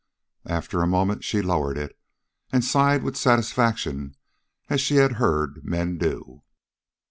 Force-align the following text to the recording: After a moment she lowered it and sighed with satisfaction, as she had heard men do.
After 0.47 0.81
a 0.81 0.87
moment 0.87 1.23
she 1.23 1.43
lowered 1.43 1.77
it 1.77 1.95
and 2.51 2.65
sighed 2.65 3.03
with 3.03 3.15
satisfaction, 3.15 4.15
as 4.67 4.81
she 4.81 4.95
had 4.95 5.17
heard 5.21 5.63
men 5.63 5.99
do. 5.99 6.41